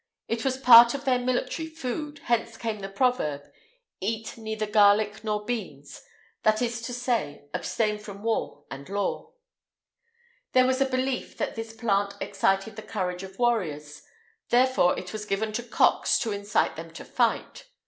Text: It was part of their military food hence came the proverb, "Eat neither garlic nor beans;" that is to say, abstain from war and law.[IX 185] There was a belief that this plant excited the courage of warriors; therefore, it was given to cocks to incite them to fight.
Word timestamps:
It 0.27 0.43
was 0.43 0.57
part 0.57 0.95
of 0.95 1.05
their 1.05 1.19
military 1.19 1.67
food 1.67 2.21
hence 2.23 2.57
came 2.57 2.79
the 2.79 2.89
proverb, 2.89 3.43
"Eat 3.99 4.35
neither 4.35 4.65
garlic 4.65 5.23
nor 5.23 5.45
beans;" 5.45 6.01
that 6.41 6.59
is 6.59 6.81
to 6.87 6.91
say, 6.91 7.45
abstain 7.53 7.99
from 7.99 8.23
war 8.23 8.63
and 8.71 8.89
law.[IX 8.89 9.25
185] 10.53 10.53
There 10.53 10.65
was 10.65 10.81
a 10.81 10.87
belief 10.89 11.37
that 11.37 11.53
this 11.53 11.73
plant 11.73 12.15
excited 12.19 12.77
the 12.77 12.81
courage 12.81 13.21
of 13.21 13.37
warriors; 13.37 14.01
therefore, 14.49 14.97
it 14.97 15.13
was 15.13 15.23
given 15.25 15.51
to 15.53 15.61
cocks 15.61 16.17
to 16.21 16.31
incite 16.31 16.75
them 16.77 16.89
to 16.93 17.05
fight. 17.05 17.67